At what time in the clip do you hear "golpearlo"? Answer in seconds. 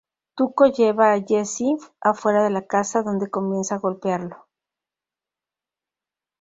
3.77-4.47